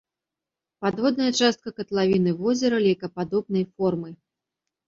Падводная 0.85 1.27
частка 1.39 1.67
катлавіны 1.81 2.31
возера 2.41 2.77
лейкападобнай 2.87 3.65
формы. 3.75 4.09